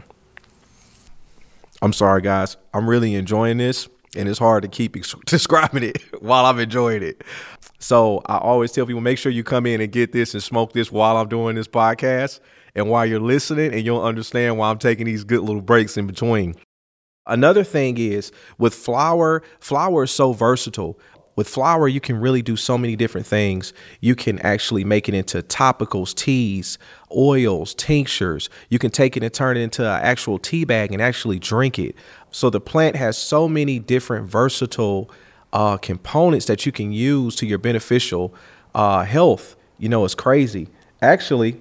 I'm 1.81 1.93
sorry, 1.93 2.21
guys. 2.21 2.57
I'm 2.73 2.89
really 2.89 3.15
enjoying 3.15 3.57
this 3.57 3.87
and 4.15 4.27
it's 4.27 4.39
hard 4.39 4.63
to 4.63 4.69
keep 4.69 4.95
ex- 4.95 5.15
describing 5.25 5.83
it 5.83 6.01
while 6.21 6.45
I'm 6.45 6.59
enjoying 6.59 7.03
it. 7.03 7.23
So 7.79 8.21
I 8.25 8.37
always 8.37 8.71
tell 8.71 8.85
people 8.85 9.01
make 9.01 9.17
sure 9.17 9.31
you 9.31 9.43
come 9.43 9.65
in 9.65 9.81
and 9.81 9.91
get 9.91 10.11
this 10.11 10.33
and 10.33 10.43
smoke 10.43 10.73
this 10.73 10.91
while 10.91 11.17
I'm 11.17 11.29
doing 11.29 11.55
this 11.55 11.67
podcast 11.67 12.39
and 12.75 12.89
while 12.89 13.05
you're 13.05 13.19
listening, 13.19 13.73
and 13.73 13.83
you'll 13.83 14.03
understand 14.03 14.57
why 14.57 14.69
I'm 14.69 14.77
taking 14.77 15.05
these 15.05 15.23
good 15.23 15.41
little 15.41 15.61
breaks 15.61 15.97
in 15.97 16.07
between. 16.07 16.55
Another 17.25 17.63
thing 17.63 17.97
is 17.97 18.31
with 18.57 18.73
flower, 18.73 19.43
flower 19.59 20.03
is 20.03 20.11
so 20.11 20.33
versatile. 20.33 20.99
With 21.35 21.47
flower, 21.47 21.87
you 21.87 22.01
can 22.01 22.19
really 22.19 22.41
do 22.41 22.57
so 22.57 22.77
many 22.77 22.97
different 22.97 23.25
things. 23.25 23.71
You 24.01 24.13
can 24.13 24.39
actually 24.39 24.83
make 24.83 25.07
it 25.07 25.15
into 25.15 25.41
topicals, 25.41 26.13
teas, 26.13 26.77
oils, 27.15 27.73
tinctures. 27.75 28.49
You 28.67 28.77
can 28.77 28.91
take 28.91 29.15
it 29.15 29.23
and 29.23 29.33
turn 29.33 29.55
it 29.55 29.61
into 29.61 29.83
an 29.83 30.01
actual 30.03 30.37
tea 30.37 30.65
bag 30.65 30.91
and 30.91 31.01
actually 31.01 31.39
drink 31.39 31.79
it. 31.79 31.95
So 32.31 32.49
the 32.49 32.61
plant 32.61 32.95
has 32.95 33.17
so 33.17 33.47
many 33.47 33.79
different 33.79 34.27
versatile 34.27 35.09
uh, 35.51 35.77
components 35.77 36.45
that 36.45 36.65
you 36.65 36.71
can 36.71 36.91
use 36.91 37.35
to 37.37 37.45
your 37.45 37.57
beneficial 37.57 38.33
uh, 38.75 39.03
health. 39.03 39.55
You 39.77 39.89
know, 39.89 40.05
it's 40.05 40.15
crazy. 40.15 40.67
Actually, 41.01 41.57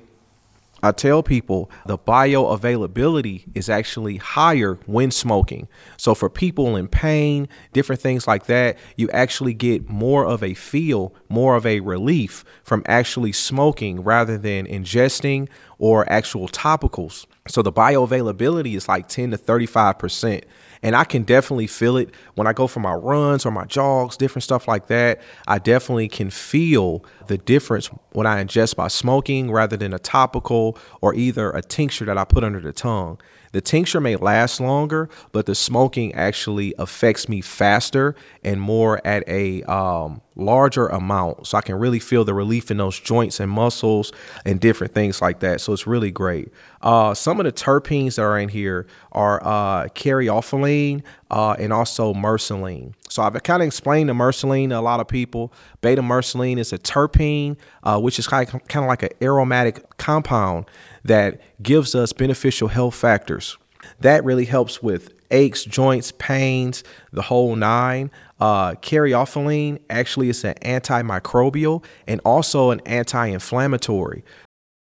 I 0.83 0.93
tell 0.93 1.23
people 1.25 1.71
the 1.87 1.99
bioavailability 1.99 3.45
is 3.55 3.69
actually 3.69 4.19
higher 4.19 4.79
when 4.87 5.11
smoking. 5.11 5.67
So, 5.97 6.15
for 6.15 6.31
people 6.31 6.77
in 6.77 6.87
pain, 6.87 7.49
different 7.73 8.01
things 8.01 8.29
like 8.29 8.47
that, 8.47 8.79
you 8.97 9.11
actually 9.11 9.55
get 9.55 9.89
more 9.89 10.25
of 10.25 10.43
a 10.43 10.55
feel, 10.55 11.13
more 11.29 11.57
of 11.57 11.67
a 11.67 11.81
relief 11.81 12.45
from 12.63 12.85
actually 12.87 13.33
smoking 13.33 14.05
rather 14.05 14.39
than 14.39 14.67
ingesting 14.67 15.49
or 15.79 16.11
actual 16.11 16.49
topicals. 16.49 17.27
So, 17.49 17.63
the 17.63 17.73
bioavailability 17.73 18.75
is 18.75 18.89
like 18.89 19.09
10 19.09 19.33
to 19.33 19.39
35%. 19.39 20.45
And 20.83 20.95
I 20.95 21.05
can 21.05 21.23
definitely 21.23 21.67
feel 21.67 21.97
it 21.97 22.11
when 22.35 22.47
I 22.47 22.53
go 22.53 22.67
for 22.67 22.81
my 22.81 22.93
runs 22.93 23.45
or 23.45 23.51
my 23.51 23.65
jogs, 23.65 24.17
different 24.17 24.45
stuff 24.45 24.69
like 24.69 24.87
that. 24.87 25.21
I 25.47 25.59
definitely 25.59 26.09
can 26.09 26.31
feel 26.31 27.05
the 27.27 27.37
difference 27.37 27.91
when 28.13 28.27
I 28.27 28.43
ingest 28.43 28.77
by 28.77 28.89
smoking 28.89 29.51
rather 29.51 29.77
than 29.77 29.93
a 29.93 29.99
topical 29.99 30.79
or 31.01 31.15
either 31.15 31.51
a 31.51 31.63
tincture 31.63 32.05
that 32.05 32.17
I 32.17 32.25
put 32.25 32.45
under 32.45 32.61
the 32.61 32.73
tongue. 32.73 33.19
The 33.53 33.61
tincture 33.61 34.01
may 34.01 34.17
last 34.17 34.61
longer, 34.61 35.09
but 35.33 35.47
the 35.47 35.55
smoking 35.55 36.15
actually 36.15 36.75
affects 36.79 37.29
me 37.29 37.41
faster 37.41 38.15
and 38.45 38.61
more 38.61 39.01
at 39.07 39.29
a 39.29 39.63
um, 39.65 40.21
larger 40.37 40.87
amount. 40.89 41.47
So 41.47 41.59
I 41.59 41.61
can 41.61 41.77
really 41.77 41.99
feel 41.99 42.25
the 42.25 42.35
relief 42.35 42.71
in 42.71 42.77
those 42.77 42.99
joints 42.99 43.41
and 43.41 43.51
muscles 43.51 44.13
and 44.45 44.61
different 44.61 44.95
things 44.95 45.21
like 45.21 45.41
that. 45.41 45.61
So 45.61 45.73
it's 45.73 45.87
really 45.87 46.11
great. 46.11 46.51
Uh, 46.81 47.13
some 47.15 47.41
of 47.41 47.45
the 47.45 47.53
terpenes 47.53 48.17
that 48.17 48.23
are 48.23 48.39
in 48.39 48.49
here 48.49 48.87
are 49.13 49.45
uh, 49.45 49.89
uh, 51.31 51.57
and 51.59 51.73
also 51.73 52.15
myrcene. 52.15 52.95
So 53.19 53.25
I've 53.25 53.43
kind 53.43 53.65
of 53.65 53.67
explained 53.67 54.09
the 54.09 54.13
myrcene 54.13 54.69
to 54.69 54.79
a 54.79 54.81
lot 54.81 55.01
of 55.01 55.09
people. 55.09 55.53
Beta 55.81 56.01
myrcene 56.03 56.57
is 56.57 56.73
a 56.73 56.79
terpene, 56.79 57.57
uh, 57.83 57.99
which 57.99 58.21
is 58.21 58.29
kind 58.29 58.49
of, 58.49 58.85
like 58.85 59.03
an 59.03 59.09
aromatic 59.21 59.97
compound 59.97 60.67
that 61.03 61.41
gives 61.61 61.97
us 61.97 62.13
beneficial 62.13 62.69
health 62.69 62.95
factors. 62.95 63.59
That 63.99 64.23
really 64.23 64.45
helps 64.45 64.85
with 64.85 65.11
aches, 65.33 65.65
joints, 65.65 66.13
pains, 66.13 66.85
the 67.13 67.23
whole 67.23 67.57
nine. 67.57 68.13
Uh, 68.39 68.77
actually 69.91 70.29
is 70.29 70.45
an 70.45 70.55
antimicrobial 70.63 71.85
and 72.07 72.21
also 72.25 72.71
an 72.71 72.81
anti-inflammatory. 72.87 74.23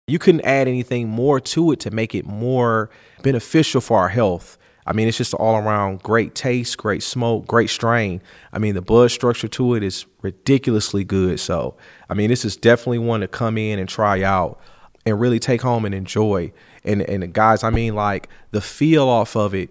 You 0.07 0.19
couldn't 0.19 0.45
add 0.45 0.69
anything 0.69 1.09
more 1.09 1.41
to 1.41 1.73
it 1.73 1.81
to 1.81 1.91
make 1.91 2.15
it 2.15 2.27
more 2.27 2.91
beneficial 3.23 3.81
for 3.81 3.99
our 3.99 4.11
health. 4.11 4.59
I 4.87 4.93
mean, 4.93 5.09
it's 5.09 5.19
just 5.19 5.35
all 5.35 5.57
around 5.57 6.03
great 6.03 6.35
taste, 6.35 6.79
great 6.79 7.03
smoke, 7.03 7.47
great 7.47 7.71
strain. 7.71 8.23
I 8.53 8.59
mean, 8.59 8.75
the 8.75 8.83
bud 8.83 9.11
structure 9.11 9.49
to 9.49 9.75
it 9.75 9.83
is 9.83 10.07
ridiculously 10.23 11.05
good. 11.05 11.41
So, 11.41 11.77
I 12.09 12.15
mean, 12.15 12.31
this 12.31 12.45
is 12.45 12.57
definitely 12.57 12.99
one 12.99 13.21
to 13.21 13.29
come 13.29 13.59
in 13.59 13.79
and 13.79 13.89
try 13.89 14.23
out 14.23 14.61
and 15.05 15.21
really 15.21 15.39
take 15.39 15.63
home 15.63 15.85
and 15.85 15.95
enjoy. 15.95 16.53
And 16.85 17.03
and 17.03 17.33
guys, 17.33 17.65
I 17.65 17.71
mean, 17.71 17.95
like 17.95 18.29
the 18.53 18.61
feel 18.61 19.09
off 19.09 19.37
of 19.37 19.55
it. 19.55 19.71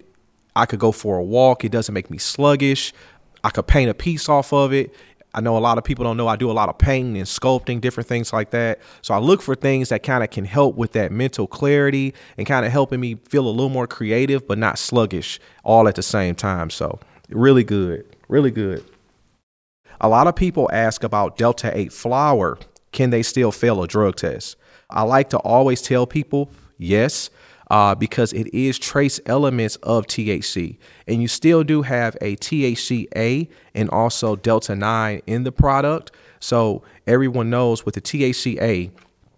I 0.57 0.65
could 0.65 0.79
go 0.79 0.93
for 0.93 1.17
a 1.17 1.23
walk. 1.23 1.65
It 1.65 1.71
doesn't 1.71 1.93
make 1.93 2.09
me 2.09 2.17
sluggish. 2.17 2.93
I 3.43 3.49
could 3.49 3.67
paint 3.67 3.89
a 3.89 3.93
piece 3.93 4.29
off 4.29 4.53
of 4.53 4.73
it. 4.73 4.93
I 5.35 5.41
know 5.41 5.57
a 5.57 5.59
lot 5.59 5.77
of 5.77 5.83
people 5.83 6.05
don't 6.05 6.15
know 6.15 6.29
I 6.29 6.37
do 6.37 6.49
a 6.49 6.53
lot 6.53 6.69
of 6.69 6.77
painting 6.77 7.17
and 7.17 7.27
sculpting, 7.27 7.81
different 7.81 8.07
things 8.07 8.31
like 8.31 8.51
that. 8.51 8.79
So 9.01 9.13
I 9.13 9.17
look 9.17 9.41
for 9.41 9.53
things 9.53 9.89
that 9.89 10.01
kind 10.01 10.23
of 10.23 10.29
can 10.29 10.45
help 10.45 10.77
with 10.77 10.93
that 10.93 11.11
mental 11.11 11.45
clarity 11.45 12.13
and 12.37 12.47
kind 12.47 12.65
of 12.65 12.71
helping 12.71 13.01
me 13.01 13.15
feel 13.27 13.45
a 13.45 13.51
little 13.51 13.67
more 13.67 13.85
creative, 13.85 14.47
but 14.47 14.57
not 14.57 14.79
sluggish 14.79 15.41
all 15.65 15.89
at 15.89 15.95
the 15.95 16.01
same 16.01 16.35
time. 16.35 16.69
So 16.69 17.01
really 17.27 17.65
good, 17.65 18.05
really 18.29 18.49
good. 18.49 18.85
A 19.99 20.07
lot 20.07 20.27
of 20.27 20.37
people 20.37 20.69
ask 20.71 21.03
about 21.03 21.37
Delta 21.37 21.77
8 21.77 21.91
flower. 21.91 22.57
Can 22.93 23.09
they 23.09 23.21
still 23.21 23.51
fail 23.51 23.83
a 23.83 23.87
drug 23.87 24.15
test? 24.15 24.55
I 24.89 25.01
like 25.01 25.29
to 25.31 25.37
always 25.39 25.81
tell 25.81 26.07
people 26.07 26.49
yes, 26.77 27.29
uh, 27.69 27.95
because 27.95 28.33
it 28.33 28.53
is 28.53 28.77
trace 28.77 29.19
elements 29.25 29.75
of 29.77 30.05
THC. 30.07 30.77
And 31.07 31.21
you 31.21 31.27
still 31.27 31.63
do 31.63 31.81
have 31.81 32.15
a 32.21 32.35
THCA 32.35 33.47
and 33.73 33.89
also 33.89 34.35
Delta 34.35 34.75
9 34.75 35.21
in 35.25 35.43
the 35.43 35.51
product. 35.51 36.11
So 36.39 36.83
everyone 37.07 37.49
knows 37.49 37.85
with 37.85 37.95
the 37.95 38.01
THCA, 38.01 38.91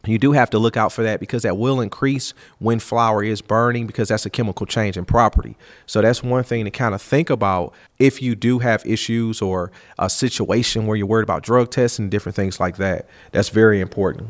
you 0.05 0.17
do 0.17 0.31
have 0.31 0.49
to 0.51 0.59
look 0.59 0.77
out 0.77 0.93
for 0.93 1.03
that 1.03 1.19
because 1.19 1.43
that 1.43 1.57
will 1.57 1.81
increase 1.81 2.33
when 2.59 2.79
flower 2.79 3.23
is 3.23 3.41
burning 3.41 3.87
because 3.87 4.07
that's 4.07 4.25
a 4.25 4.29
chemical 4.29 4.65
change 4.65 4.97
in 4.97 5.05
property. 5.05 5.57
So 5.85 6.01
that's 6.01 6.23
one 6.23 6.43
thing 6.43 6.65
to 6.65 6.71
kind 6.71 6.95
of 6.95 7.01
think 7.01 7.29
about 7.29 7.73
if 7.99 8.21
you 8.21 8.35
do 8.35 8.59
have 8.59 8.85
issues 8.85 9.41
or 9.41 9.71
a 9.99 10.09
situation 10.09 10.85
where 10.87 10.95
you're 10.95 11.07
worried 11.07 11.23
about 11.23 11.43
drug 11.43 11.71
tests 11.71 11.99
and 11.99 12.09
different 12.09 12.35
things 12.35 12.59
like 12.59 12.77
that. 12.77 13.07
That's 13.31 13.49
very 13.49 13.81
important. 13.81 14.29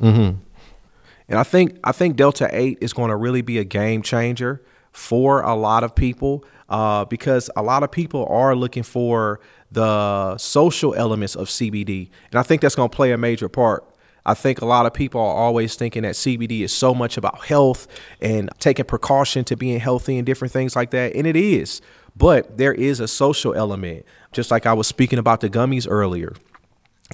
Mm-hmm. 0.00 0.38
And 1.28 1.38
I 1.38 1.42
think 1.42 1.78
I 1.84 1.92
think 1.92 2.16
Delta 2.16 2.48
8 2.50 2.78
is 2.80 2.92
going 2.92 3.10
to 3.10 3.16
really 3.16 3.42
be 3.42 3.58
a 3.58 3.64
game 3.64 4.02
changer 4.02 4.62
for 4.92 5.40
a 5.42 5.54
lot 5.54 5.84
of 5.84 5.94
people 5.94 6.44
uh, 6.68 7.04
because 7.06 7.50
a 7.56 7.62
lot 7.62 7.82
of 7.82 7.90
people 7.90 8.26
are 8.26 8.54
looking 8.54 8.82
for 8.82 9.40
the 9.70 10.36
social 10.36 10.94
elements 10.94 11.34
of 11.34 11.48
CBD. 11.48 12.10
And 12.30 12.38
I 12.38 12.42
think 12.42 12.60
that's 12.60 12.74
going 12.74 12.90
to 12.90 12.94
play 12.94 13.12
a 13.12 13.18
major 13.18 13.48
part. 13.48 13.88
I 14.24 14.34
think 14.34 14.60
a 14.60 14.66
lot 14.66 14.86
of 14.86 14.94
people 14.94 15.20
are 15.20 15.34
always 15.34 15.74
thinking 15.74 16.02
that 16.02 16.14
CBD 16.14 16.60
is 16.60 16.72
so 16.72 16.94
much 16.94 17.16
about 17.16 17.44
health 17.44 17.88
and 18.20 18.48
taking 18.58 18.84
precaution 18.84 19.44
to 19.46 19.56
being 19.56 19.80
healthy 19.80 20.16
and 20.16 20.24
different 20.24 20.52
things 20.52 20.76
like 20.76 20.90
that. 20.90 21.16
And 21.16 21.26
it 21.26 21.36
is. 21.36 21.80
But 22.14 22.58
there 22.58 22.74
is 22.74 23.00
a 23.00 23.08
social 23.08 23.54
element, 23.54 24.04
just 24.32 24.50
like 24.50 24.66
I 24.66 24.74
was 24.74 24.86
speaking 24.86 25.18
about 25.18 25.40
the 25.40 25.48
gummies 25.48 25.86
earlier 25.90 26.34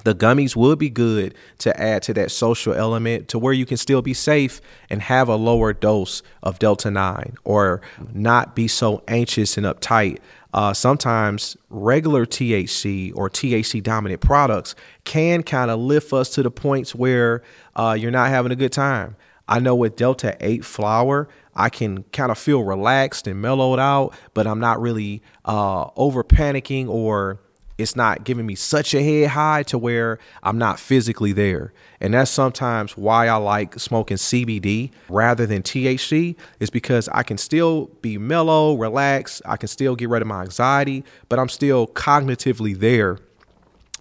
the 0.03 0.15
gummies 0.15 0.55
would 0.55 0.79
be 0.79 0.89
good 0.89 1.35
to 1.59 1.79
add 1.79 2.03
to 2.03 2.13
that 2.13 2.31
social 2.31 2.73
element 2.73 3.27
to 3.29 3.39
where 3.39 3.53
you 3.53 3.65
can 3.65 3.77
still 3.77 4.01
be 4.01 4.13
safe 4.13 4.61
and 4.89 5.01
have 5.01 5.27
a 5.27 5.35
lower 5.35 5.73
dose 5.73 6.21
of 6.43 6.59
Delta 6.59 6.91
9 6.91 7.35
or 7.43 7.81
not 8.13 8.55
be 8.55 8.67
so 8.67 9.03
anxious 9.07 9.57
and 9.57 9.65
uptight. 9.65 10.19
Uh, 10.53 10.73
sometimes 10.73 11.55
regular 11.69 12.25
THC 12.25 13.11
or 13.15 13.29
THC 13.29 13.83
dominant 13.83 14.21
products 14.21 14.73
can 15.03 15.43
kind 15.43 15.69
of 15.69 15.79
lift 15.79 16.11
us 16.11 16.29
to 16.31 16.43
the 16.43 16.49
points 16.51 16.95
where 16.95 17.43
uh, 17.75 17.95
you're 17.99 18.11
not 18.11 18.29
having 18.29 18.51
a 18.51 18.55
good 18.55 18.71
time. 18.71 19.15
I 19.47 19.59
know 19.59 19.75
with 19.75 19.95
Delta 19.95 20.37
8 20.39 20.63
flower, 20.63 21.27
I 21.55 21.69
can 21.69 22.03
kind 22.13 22.31
of 22.31 22.37
feel 22.37 22.63
relaxed 22.63 23.27
and 23.27 23.41
mellowed 23.41 23.79
out, 23.79 24.13
but 24.33 24.47
I'm 24.47 24.59
not 24.59 24.79
really 24.79 25.21
uh, 25.45 25.89
over 25.95 26.23
panicking 26.23 26.87
or 26.87 27.39
it's 27.79 27.95
not 27.95 28.25
giving 28.25 28.45
me 28.45 28.55
such 28.55 28.93
a 28.93 29.01
head 29.01 29.29
high 29.29 29.63
to 29.63 29.77
where 29.77 30.19
I'm 30.43 30.57
not 30.57 30.79
physically 30.79 31.31
there. 31.31 31.71
And 32.01 32.13
that's 32.13 32.29
sometimes 32.29 32.97
why 32.97 33.27
I 33.27 33.37
like 33.37 33.79
smoking 33.79 34.17
CBD 34.17 34.91
rather 35.07 35.45
than 35.45 35.63
THC, 35.63 36.35
is 36.59 36.69
because 36.69 37.07
I 37.09 37.23
can 37.23 37.37
still 37.37 37.89
be 38.01 38.17
mellow, 38.17 38.75
relaxed, 38.75 39.41
I 39.45 39.55
can 39.55 39.69
still 39.69 39.95
get 39.95 40.09
rid 40.09 40.21
of 40.21 40.27
my 40.27 40.41
anxiety, 40.41 41.05
but 41.29 41.39
I'm 41.39 41.47
still 41.47 41.87
cognitively 41.87 42.77
there. 42.77 43.17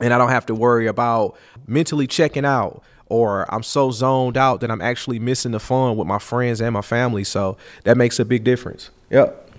And 0.01 0.13
I 0.13 0.19
don't 0.19 0.31
have 0.31 0.47
to 0.47 0.55
worry 0.55 0.87
about 0.87 1.37
mentally 1.67 2.07
checking 2.07 2.45
out 2.45 2.83
or 3.07 3.53
I'm 3.53 3.63
so 3.63 3.91
zoned 3.91 4.37
out 4.37 4.61
that 4.61 4.71
I'm 4.71 4.83
actually 4.83 5.19
missing 5.19 5.53
the 5.53 5.61
fun 5.61 5.97
with 5.97 6.07
my 6.07 6.19
friends 6.19 6.61
and 6.61 6.75
my 6.75 6.83
family. 6.83 7.25
So 7.25 7.57
that 7.85 7.97
makes 7.97 8.19
a 8.19 8.25
big 8.25 8.45
difference. 8.45 8.91
Yep. 9.11 9.51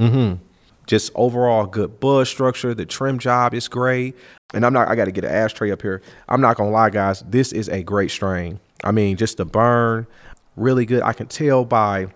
Mm-hmm 0.00 0.46
just 0.90 1.12
overall 1.14 1.66
good 1.66 2.00
bud 2.00 2.26
structure. 2.26 2.74
The 2.74 2.84
trim 2.84 3.20
job 3.20 3.54
is 3.54 3.68
great. 3.68 4.16
And 4.52 4.66
I'm 4.66 4.72
not, 4.72 4.88
I 4.88 4.96
got 4.96 5.04
to 5.04 5.12
get 5.12 5.22
an 5.22 5.30
ashtray 5.30 5.70
up 5.70 5.82
here. 5.82 6.02
I'm 6.28 6.40
not 6.40 6.56
going 6.56 6.68
to 6.68 6.74
lie, 6.74 6.90
guys. 6.90 7.22
This 7.28 7.52
is 7.52 7.68
a 7.68 7.84
great 7.84 8.10
strain. 8.10 8.58
I 8.82 8.90
mean, 8.90 9.16
just 9.16 9.36
the 9.36 9.44
burn, 9.44 10.08
really 10.56 10.84
good. 10.84 11.02
I 11.02 11.12
can 11.12 11.28
tell 11.28 11.64
by 11.64 12.08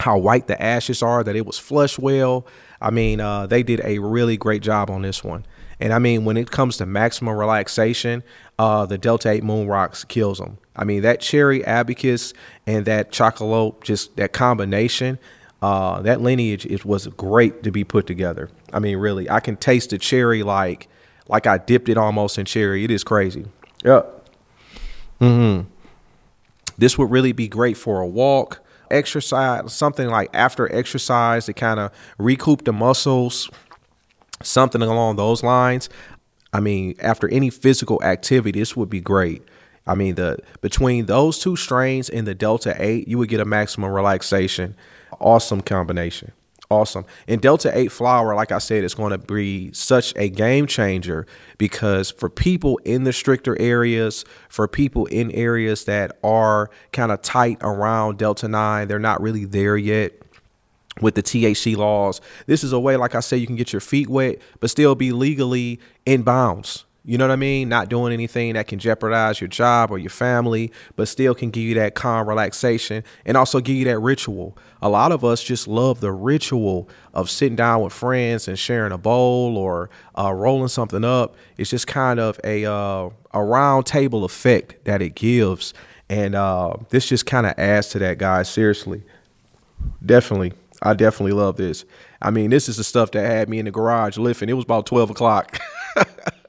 how 0.00 0.18
white 0.18 0.48
the 0.48 0.60
ashes 0.60 1.04
are 1.04 1.22
that 1.22 1.36
it 1.36 1.46
was 1.46 1.56
flushed 1.56 2.00
well. 2.00 2.48
I 2.80 2.90
mean, 2.90 3.20
uh, 3.20 3.46
they 3.46 3.62
did 3.62 3.80
a 3.84 4.00
really 4.00 4.36
great 4.36 4.62
job 4.62 4.90
on 4.90 5.02
this 5.02 5.22
one. 5.22 5.46
And 5.78 5.92
I 5.92 6.00
mean, 6.00 6.24
when 6.24 6.36
it 6.36 6.50
comes 6.50 6.78
to 6.78 6.86
maximum 6.86 7.36
relaxation, 7.36 8.24
uh, 8.58 8.86
the 8.86 8.98
Delta 8.98 9.30
8 9.30 9.44
Moon 9.44 9.68
Rocks 9.68 10.02
kills 10.02 10.38
them. 10.38 10.58
I 10.74 10.82
mean, 10.82 11.02
that 11.02 11.20
cherry 11.20 11.64
abacus 11.64 12.34
and 12.66 12.86
that 12.86 13.12
Chocolope, 13.12 13.84
just 13.84 14.16
that 14.16 14.32
combination, 14.32 15.20
uh, 15.62 16.00
that 16.02 16.20
lineage 16.20 16.64
it 16.66 16.84
was 16.84 17.06
great 17.08 17.62
to 17.62 17.70
be 17.70 17.84
put 17.84 18.06
together. 18.06 18.50
I 18.72 18.78
mean, 18.78 18.96
really, 18.96 19.28
I 19.28 19.40
can 19.40 19.56
taste 19.56 19.90
the 19.90 19.98
cherry 19.98 20.42
like 20.42 20.88
like 21.28 21.46
I 21.46 21.58
dipped 21.58 21.88
it 21.88 21.96
almost 21.96 22.38
in 22.38 22.44
cherry. 22.44 22.84
It 22.84 22.90
is 22.90 23.04
crazy. 23.04 23.46
Yep. 23.84 24.28
Mm-hmm. 25.20 25.68
This 26.78 26.96
would 26.98 27.10
really 27.10 27.32
be 27.32 27.46
great 27.46 27.76
for 27.76 28.00
a 28.00 28.06
walk, 28.06 28.64
exercise, 28.90 29.72
something 29.72 30.08
like 30.08 30.30
after 30.32 30.72
exercise 30.74 31.46
to 31.46 31.52
kind 31.52 31.78
of 31.78 31.92
recoup 32.18 32.64
the 32.64 32.72
muscles, 32.72 33.50
something 34.42 34.80
along 34.80 35.16
those 35.16 35.42
lines. 35.42 35.88
I 36.52 36.60
mean, 36.60 36.96
after 36.98 37.28
any 37.28 37.50
physical 37.50 38.02
activity, 38.02 38.58
this 38.58 38.76
would 38.76 38.90
be 38.90 39.00
great. 39.00 39.42
I 39.86 39.94
mean, 39.94 40.14
the 40.16 40.38
between 40.60 41.06
those 41.06 41.38
two 41.38 41.54
strains 41.54 42.08
and 42.08 42.26
the 42.26 42.34
Delta 42.34 42.74
8, 42.78 43.06
you 43.06 43.18
would 43.18 43.28
get 43.28 43.40
a 43.40 43.44
maximum 43.44 43.90
relaxation 43.92 44.74
awesome 45.20 45.60
combination. 45.60 46.32
Awesome. 46.70 47.04
And 47.26 47.40
Delta 47.40 47.76
8 47.76 47.90
flower, 47.90 48.32
like 48.36 48.52
I 48.52 48.58
said, 48.58 48.84
is 48.84 48.94
going 48.94 49.10
to 49.10 49.18
be 49.18 49.72
such 49.72 50.14
a 50.14 50.28
game 50.28 50.66
changer 50.66 51.26
because 51.58 52.12
for 52.12 52.30
people 52.30 52.78
in 52.84 53.02
the 53.02 53.12
stricter 53.12 53.60
areas, 53.60 54.24
for 54.48 54.68
people 54.68 55.06
in 55.06 55.32
areas 55.32 55.84
that 55.86 56.16
are 56.22 56.70
kind 56.92 57.10
of 57.10 57.22
tight 57.22 57.58
around 57.60 58.18
Delta 58.18 58.46
9, 58.46 58.86
they're 58.86 59.00
not 59.00 59.20
really 59.20 59.44
there 59.44 59.76
yet 59.76 60.12
with 61.00 61.16
the 61.16 61.24
THC 61.24 61.76
laws. 61.76 62.20
This 62.46 62.62
is 62.62 62.72
a 62.72 62.78
way, 62.78 62.96
like 62.96 63.16
I 63.16 63.20
said, 63.20 63.40
you 63.40 63.48
can 63.48 63.56
get 63.56 63.72
your 63.72 63.80
feet 63.80 64.08
wet, 64.08 64.38
but 64.60 64.70
still 64.70 64.94
be 64.94 65.10
legally 65.10 65.80
in 66.06 66.22
bounds. 66.22 66.84
You 67.02 67.16
know 67.16 67.26
what 67.26 67.32
I 67.32 67.36
mean? 67.36 67.70
Not 67.70 67.88
doing 67.88 68.12
anything 68.12 68.52
that 68.54 68.66
can 68.66 68.78
jeopardize 68.78 69.40
your 69.40 69.48
job 69.48 69.90
or 69.90 69.98
your 69.98 70.10
family, 70.10 70.70
but 70.96 71.08
still 71.08 71.34
can 71.34 71.50
give 71.50 71.62
you 71.62 71.74
that 71.76 71.94
calm 71.94 72.28
relaxation 72.28 73.04
and 73.24 73.38
also 73.38 73.60
give 73.60 73.74
you 73.76 73.86
that 73.86 73.98
ritual. 74.00 74.56
A 74.82 74.88
lot 74.90 75.10
of 75.10 75.24
us 75.24 75.42
just 75.42 75.66
love 75.66 76.00
the 76.00 76.12
ritual 76.12 76.90
of 77.14 77.30
sitting 77.30 77.56
down 77.56 77.82
with 77.82 77.94
friends 77.94 78.48
and 78.48 78.58
sharing 78.58 78.92
a 78.92 78.98
bowl 78.98 79.56
or 79.56 79.88
uh, 80.18 80.32
rolling 80.32 80.68
something 80.68 81.02
up. 81.02 81.36
It's 81.56 81.70
just 81.70 81.86
kind 81.86 82.20
of 82.20 82.38
a 82.44 82.66
uh, 82.70 83.08
a 83.32 83.42
round 83.42 83.86
table 83.86 84.24
effect 84.24 84.84
that 84.84 85.00
it 85.00 85.14
gives, 85.14 85.72
and 86.10 86.34
uh, 86.34 86.74
this 86.90 87.08
just 87.08 87.24
kind 87.24 87.46
of 87.46 87.54
adds 87.58 87.88
to 87.88 87.98
that, 88.00 88.18
guys. 88.18 88.50
Seriously, 88.50 89.02
definitely, 90.04 90.52
I 90.82 90.92
definitely 90.92 91.32
love 91.32 91.56
this. 91.56 91.86
I 92.20 92.30
mean, 92.30 92.50
this 92.50 92.68
is 92.68 92.76
the 92.76 92.84
stuff 92.84 93.10
that 93.12 93.24
had 93.26 93.48
me 93.48 93.58
in 93.58 93.64
the 93.64 93.70
garage 93.70 94.18
lifting. 94.18 94.50
It 94.50 94.54
was 94.54 94.64
about 94.64 94.84
twelve 94.84 95.08
o'clock. 95.08 95.58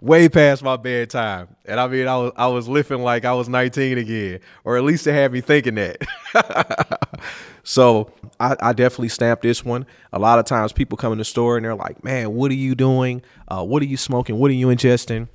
way 0.00 0.28
past 0.28 0.62
my 0.62 0.76
bedtime. 0.76 1.48
And 1.64 1.78
I 1.78 1.86
mean, 1.86 2.08
I 2.08 2.16
was 2.16 2.32
I 2.36 2.46
was 2.48 2.68
lifting 2.68 3.02
like 3.02 3.24
I 3.24 3.32
was 3.32 3.48
19 3.48 3.98
again, 3.98 4.40
or 4.64 4.76
at 4.76 4.84
least 4.84 5.06
it 5.06 5.12
had 5.12 5.32
me 5.32 5.40
thinking 5.40 5.74
that. 5.76 7.08
so 7.62 8.12
I, 8.38 8.56
I, 8.60 8.72
definitely 8.72 9.08
stamped 9.08 9.42
this 9.42 9.64
one. 9.64 9.86
A 10.12 10.18
lot 10.18 10.38
of 10.38 10.44
times 10.46 10.72
people 10.72 10.96
come 10.96 11.12
in 11.12 11.18
the 11.18 11.24
store 11.24 11.56
and 11.56 11.64
they're 11.64 11.74
like, 11.74 12.02
"Man, 12.02 12.34
what 12.34 12.50
are 12.50 12.54
you 12.54 12.74
doing? 12.74 13.22
Uh, 13.48 13.64
what 13.64 13.82
are 13.82 13.86
you 13.86 13.96
smoking? 13.96 14.38
What 14.38 14.50
are 14.50 14.54
you 14.54 14.68
ingesting?" 14.68 15.28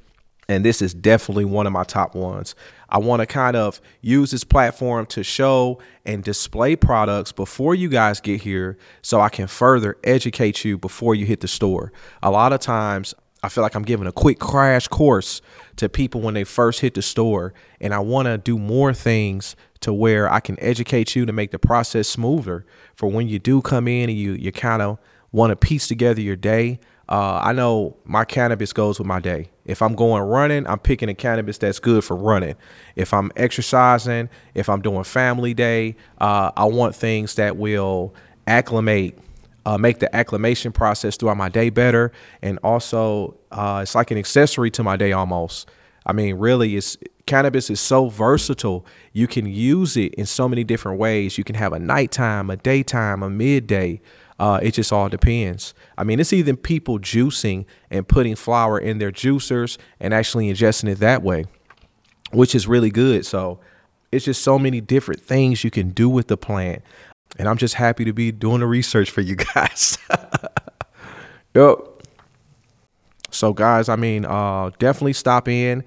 And 0.47 0.63
this 0.63 0.79
is 0.81 0.93
definitely 0.93 1.45
one 1.45 1.65
of 1.65 1.73
my 1.73 1.83
top 1.83 2.13
ones. 2.13 2.53
I 2.87 2.99
want 2.99 3.21
to 3.21 3.25
kind 3.25 3.55
of 3.55 3.81
use 4.01 4.29
this 4.29 4.43
platform 4.43 5.07
to 5.07 5.23
show 5.23 5.79
and 6.05 6.23
display 6.23 6.75
products 6.75 7.31
before 7.31 7.73
you 7.73 7.89
guys 7.89 8.21
get 8.21 8.41
here 8.41 8.77
so 9.01 9.19
I 9.21 9.29
can 9.29 9.47
further 9.47 9.97
educate 10.03 10.63
you 10.63 10.77
before 10.77 11.15
you 11.15 11.25
hit 11.25 11.41
the 11.41 11.47
store. 11.47 11.91
A 12.21 12.29
lot 12.29 12.53
of 12.53 12.59
times 12.59 13.15
I 13.43 13.49
feel 13.49 13.61
like 13.61 13.75
I'm 13.75 13.83
giving 13.83 14.07
a 14.07 14.11
quick 14.11 14.39
crash 14.39 14.87
course 14.87 15.41
to 15.75 15.87
people 15.87 16.21
when 16.21 16.33
they 16.33 16.43
first 16.43 16.79
hit 16.79 16.95
the 16.95 17.01
store. 17.01 17.53
And 17.79 17.93
I 17.93 17.99
want 17.99 18.25
to 18.27 18.37
do 18.37 18.57
more 18.57 18.93
things 18.93 19.55
to 19.81 19.93
where 19.93 20.31
I 20.31 20.39
can 20.39 20.59
educate 20.59 21.15
you 21.15 21.25
to 21.25 21.33
make 21.33 21.51
the 21.51 21.59
process 21.59 22.07
smoother 22.07 22.65
for 22.95 23.07
when 23.07 23.27
you 23.27 23.37
do 23.37 23.61
come 23.61 23.87
in 23.87 24.09
and 24.09 24.17
you, 24.17 24.33
you 24.33 24.51
kind 24.51 24.81
of 24.81 24.97
want 25.31 25.51
to 25.51 25.55
piece 25.55 25.87
together 25.87 26.21
your 26.21 26.35
day. 26.35 26.79
Uh, 27.07 27.39
I 27.43 27.53
know 27.53 27.97
my 28.03 28.25
cannabis 28.25 28.73
goes 28.73 28.97
with 28.97 29.07
my 29.07 29.19
day. 29.19 29.49
If 29.65 29.81
I'm 29.81 29.93
going 29.93 30.23
running, 30.23 30.65
I'm 30.65 30.79
picking 30.79 31.09
a 31.09 31.13
cannabis 31.13 31.59
that's 31.59 31.77
good 31.77 32.03
for 32.03 32.15
running. 32.15 32.55
If 32.95 33.13
I'm 33.13 33.31
exercising, 33.35 34.29
if 34.55 34.69
I'm 34.69 34.81
doing 34.81 35.03
family 35.03 35.53
day, 35.53 35.97
uh, 36.19 36.51
I 36.57 36.65
want 36.65 36.95
things 36.95 37.35
that 37.35 37.57
will 37.57 38.15
acclimate 38.47 39.19
uh, 39.65 39.77
make 39.77 39.99
the 39.99 40.13
acclimation 40.15 40.71
process 40.71 41.17
throughout 41.17 41.37
my 41.37 41.49
day 41.49 41.69
better. 41.69 42.11
And 42.41 42.59
also, 42.63 43.37
uh, 43.51 43.79
it's 43.83 43.95
like 43.95 44.11
an 44.11 44.17
accessory 44.17 44.71
to 44.71 44.83
my 44.83 44.95
day 44.95 45.11
almost. 45.11 45.69
I 46.05 46.13
mean, 46.13 46.35
really, 46.35 46.75
it's 46.75 46.97
cannabis 47.25 47.69
is 47.69 47.79
so 47.79 48.09
versatile. 48.09 48.85
You 49.11 49.27
can 49.27 49.47
use 49.47 49.97
it 49.97 50.13
in 50.15 50.25
so 50.27 50.47
many 50.47 50.63
different 50.63 50.99
ways. 50.99 51.37
You 51.37 51.43
can 51.43 51.55
have 51.55 51.73
a 51.73 51.79
nighttime, 51.79 52.49
a 52.49 52.57
daytime, 52.57 53.23
a 53.23 53.29
midday. 53.29 54.01
Uh, 54.37 54.59
it 54.61 54.71
just 54.71 54.91
all 54.91 55.09
depends. 55.09 55.73
I 55.97 56.03
mean, 56.03 56.19
it's 56.19 56.33
even 56.33 56.57
people 56.57 56.99
juicing 56.99 57.65
and 57.89 58.07
putting 58.07 58.35
flower 58.35 58.77
in 58.77 58.99
their 58.99 59.11
juicers 59.11 59.77
and 59.99 60.13
actually 60.13 60.51
ingesting 60.51 60.89
it 60.89 60.99
that 60.99 61.23
way, 61.23 61.45
which 62.31 62.53
is 62.53 62.67
really 62.67 62.91
good. 62.91 63.25
So 63.25 63.59
it's 64.11 64.25
just 64.25 64.43
so 64.43 64.59
many 64.59 64.81
different 64.81 65.21
things 65.21 65.63
you 65.63 65.71
can 65.71 65.89
do 65.89 66.09
with 66.09 66.27
the 66.27 66.37
plant. 66.37 66.83
And 67.37 67.47
I'm 67.47 67.57
just 67.57 67.75
happy 67.75 68.05
to 68.05 68.13
be 68.13 68.31
doing 68.31 68.59
the 68.59 68.67
research 68.67 69.11
for 69.11 69.21
you 69.21 69.35
guys. 69.55 69.97
yep. 71.53 71.77
So 73.31 73.53
guys, 73.53 73.89
I 73.89 73.95
mean, 73.95 74.25
uh, 74.25 74.71
definitely 74.79 75.13
stop 75.13 75.47
in. 75.47 75.83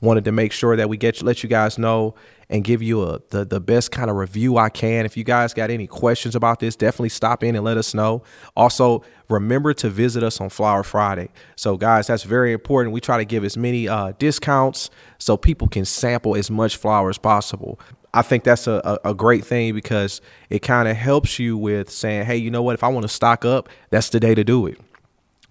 Wanted 0.00 0.24
to 0.24 0.32
make 0.32 0.52
sure 0.52 0.76
that 0.76 0.88
we 0.88 0.96
get 0.96 1.20
let 1.22 1.42
you 1.42 1.48
guys 1.48 1.76
know 1.76 2.14
and 2.50 2.64
give 2.64 2.82
you 2.82 3.02
a 3.04 3.20
the, 3.30 3.44
the 3.44 3.60
best 3.60 3.92
kind 3.92 4.10
of 4.10 4.16
review 4.16 4.58
I 4.58 4.68
can. 4.68 5.06
If 5.06 5.16
you 5.16 5.24
guys 5.24 5.54
got 5.54 5.70
any 5.70 5.86
questions 5.86 6.34
about 6.34 6.58
this, 6.58 6.74
definitely 6.74 7.10
stop 7.10 7.44
in 7.44 7.54
and 7.54 7.64
let 7.64 7.76
us 7.76 7.94
know. 7.94 8.22
Also, 8.56 9.04
remember 9.28 9.72
to 9.74 9.88
visit 9.88 10.22
us 10.22 10.40
on 10.40 10.48
Flower 10.48 10.82
Friday. 10.82 11.28
So, 11.56 11.76
guys, 11.76 12.08
that's 12.08 12.24
very 12.24 12.52
important. 12.52 12.92
We 12.92 13.00
try 13.00 13.18
to 13.18 13.24
give 13.24 13.44
as 13.44 13.56
many 13.56 13.88
uh, 13.88 14.12
discounts 14.18 14.90
so 15.18 15.36
people 15.36 15.68
can 15.68 15.84
sample 15.84 16.34
as 16.34 16.50
much 16.50 16.76
flower 16.76 17.08
as 17.08 17.18
possible. 17.18 17.78
I 18.12 18.22
think 18.22 18.44
that's 18.44 18.66
a, 18.66 18.98
a, 19.04 19.14
great 19.14 19.44
thing 19.44 19.72
because 19.72 20.20
it 20.48 20.60
kind 20.60 20.88
of 20.88 20.96
helps 20.96 21.38
you 21.38 21.56
with 21.56 21.90
saying, 21.90 22.26
hey, 22.26 22.36
you 22.36 22.50
know 22.50 22.62
what? 22.62 22.74
If 22.74 22.82
I 22.82 22.88
want 22.88 23.04
to 23.04 23.08
stock 23.08 23.44
up, 23.44 23.68
that's 23.90 24.08
the 24.08 24.18
day 24.18 24.34
to 24.34 24.42
do 24.42 24.66
it. 24.66 24.80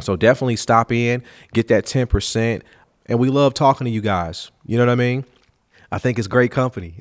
So 0.02 0.16
definitely 0.16 0.58
stop 0.58 0.92
in, 0.92 1.24
get 1.54 1.70
that 1.70 1.86
10%. 1.86 2.62
And 3.06 3.20
we 3.20 3.30
love 3.30 3.54
talking 3.54 3.86
to 3.86 3.92
you 3.92 4.02
guys. 4.02 4.52
You 4.66 4.78
know 4.78 4.86
what 4.86 4.92
I 4.92 4.96
mean? 4.96 5.26
I 5.92 5.98
think 5.98 6.20
it's 6.20 6.28
great 6.28 6.52
company. 6.52 6.96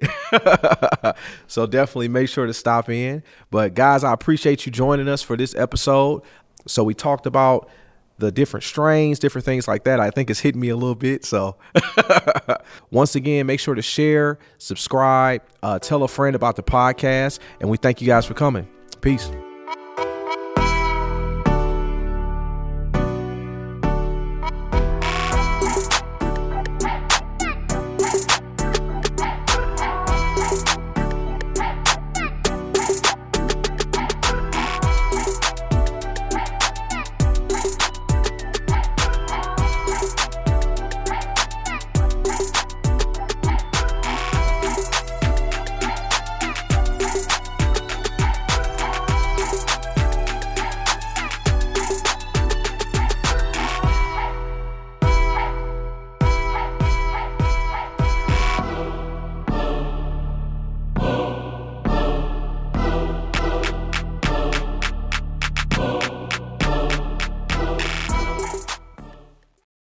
so 1.46 1.66
definitely 1.66 2.08
make 2.08 2.28
sure 2.28 2.46
to 2.46 2.54
stop 2.54 2.88
in. 2.88 3.22
But 3.50 3.74
guys, 3.74 4.04
I 4.04 4.12
appreciate 4.12 4.64
you 4.64 4.72
joining 4.72 5.08
us 5.08 5.22
for 5.22 5.36
this 5.36 5.54
episode. 5.56 6.22
So 6.66 6.84
we 6.84 6.94
talked 6.94 7.26
about 7.26 7.68
the 8.18 8.30
different 8.32 8.64
strains, 8.64 9.18
different 9.18 9.44
things 9.44 9.66
like 9.66 9.84
that. 9.84 10.00
I 10.00 10.10
think 10.10 10.30
it's 10.30 10.40
hitting 10.40 10.60
me 10.60 10.68
a 10.68 10.76
little 10.76 10.94
bit. 10.94 11.24
So, 11.24 11.56
once 12.90 13.14
again, 13.14 13.46
make 13.46 13.60
sure 13.60 13.74
to 13.74 13.82
share, 13.82 14.38
subscribe, 14.58 15.42
uh, 15.62 15.78
tell 15.78 16.02
a 16.02 16.08
friend 16.08 16.36
about 16.36 16.56
the 16.56 16.62
podcast, 16.62 17.38
and 17.60 17.70
we 17.70 17.76
thank 17.76 18.00
you 18.00 18.06
guys 18.06 18.26
for 18.26 18.34
coming. 18.34 18.68
Peace. 19.00 19.30